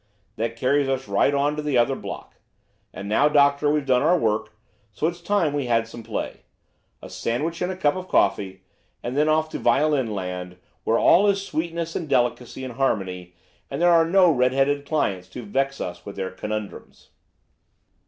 That 0.35 0.55
carries 0.55 0.89
us 0.89 1.07
right 1.07 1.31
on 1.31 1.55
to 1.55 1.61
the 1.61 1.77
other 1.77 1.93
block. 1.93 2.37
And 2.91 3.07
now, 3.07 3.29
Doctor, 3.29 3.71
we've 3.71 3.85
done 3.85 4.01
our 4.01 4.17
work, 4.17 4.51
so 4.91 5.05
it's 5.05 5.21
time 5.21 5.53
we 5.53 5.67
had 5.67 5.87
some 5.87 6.01
play. 6.01 6.41
A 7.03 7.07
sandwich 7.07 7.61
and 7.61 7.71
a 7.71 7.77
cup 7.77 7.95
of 7.95 8.07
coffee, 8.07 8.63
and 9.03 9.15
then 9.15 9.29
off 9.29 9.47
to 9.49 9.59
violin 9.59 10.11
land, 10.15 10.57
where 10.85 10.97
all 10.97 11.27
is 11.27 11.45
sweetness 11.45 11.95
and 11.95 12.09
delicacy 12.09 12.63
and 12.63 12.73
harmony, 12.73 13.35
and 13.69 13.79
there 13.79 13.91
are 13.91 14.07
no 14.07 14.31
red 14.31 14.53
headed 14.53 14.87
clients 14.87 15.27
to 15.29 15.43
vex 15.43 15.79
us 15.79 16.03
with 16.03 16.15
their 16.15 16.31
conundrums." 16.31 17.09